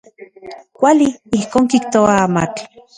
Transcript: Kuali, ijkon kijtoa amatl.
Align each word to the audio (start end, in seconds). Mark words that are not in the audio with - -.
Kuali, 0.79 1.07
ijkon 1.43 1.65
kijtoa 1.71 2.13
amatl. 2.27 2.63